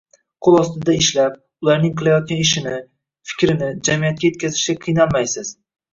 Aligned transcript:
qo‘l 0.45 0.55
ostida 0.59 0.93
ishlab, 0.99 1.35
ularning 1.67 1.93
qilayotgan 2.01 2.41
ishini, 2.45 2.73
fikrini 3.33 3.69
jamiyatga 3.91 4.29
yetkazishda 4.31 4.77
qiynalmaysiz. 4.87 5.55